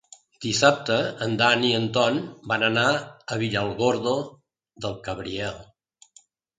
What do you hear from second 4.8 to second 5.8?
del Cabriel.